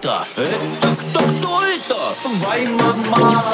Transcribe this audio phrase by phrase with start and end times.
[0.00, 0.26] это?
[0.36, 1.94] Это кто, кто это?
[2.44, 3.44] Вай, мама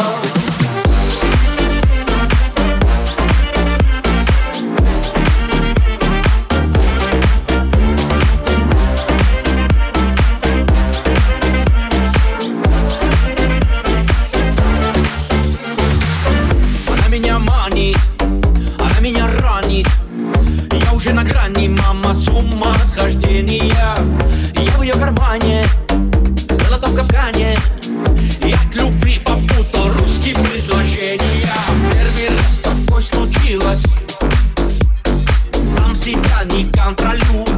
[16.88, 17.98] Она меня манит,
[18.78, 19.86] она меня ранит
[20.72, 23.71] Я уже на грани, мама, с ума схождения
[36.52, 37.51] ogni country al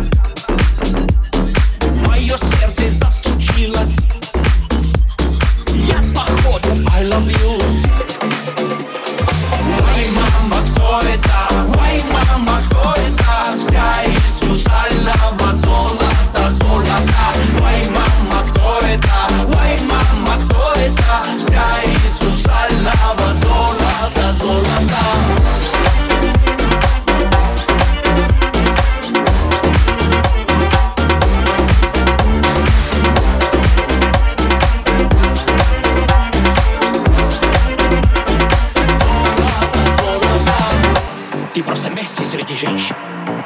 [41.55, 42.97] Ты просто Месси среди женщин.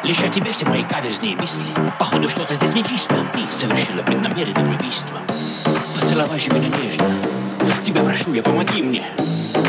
[0.03, 1.67] Лишь о тебе все мои каверзные мысли.
[1.99, 3.15] Походу что-то здесь нечисто.
[3.35, 5.21] Ты совершила преднамеренное убийство
[5.95, 7.05] Поцеловай же меня нежно.
[7.85, 9.05] Тебя прошу, я помоги мне.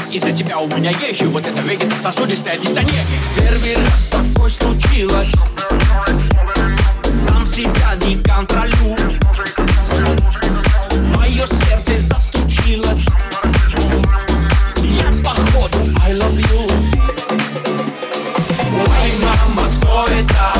[0.10, 3.04] Из-за тебя у меня есть вот это вегетососудистая дистония
[3.36, 5.32] Первый раз такое случилось.
[7.14, 8.95] Сам себя не контролю
[19.99, 20.58] poeta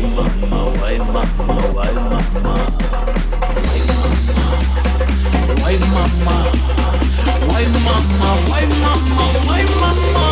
[0.00, 0.72] Why mama?
[0.80, 2.56] ой, мама, ой, мама.
[5.62, 6.46] Ой, мама, ой, мама.
[7.50, 10.28] Ой, мама, ой, мама, ой, мама.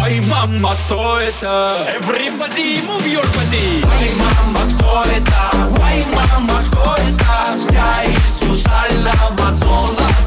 [0.00, 1.76] Ой, мама, кто это?
[1.98, 3.82] Everybody move your body.
[3.82, 4.62] Why mama?
[4.78, 5.42] кто это?
[5.80, 6.62] Why mama?
[6.70, 7.58] кто это?
[7.58, 10.21] Вся из сусального золота.